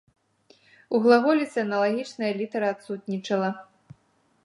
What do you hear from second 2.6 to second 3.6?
адсутнічала.